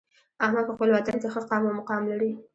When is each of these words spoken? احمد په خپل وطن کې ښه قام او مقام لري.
احمد 0.45 0.65
په 0.67 0.73
خپل 0.75 0.89
وطن 0.91 1.15
کې 1.21 1.27
ښه 1.33 1.41
قام 1.49 1.63
او 1.69 1.77
مقام 1.79 2.03
لري. 2.11 2.31